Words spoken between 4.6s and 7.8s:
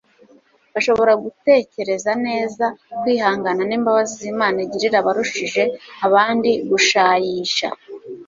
igirira abarushije abandi gushayisha.